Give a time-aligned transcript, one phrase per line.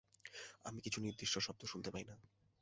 [0.65, 2.15] আমি কিছু নির্দিষ্ট শব্দ শুনতে পাই না।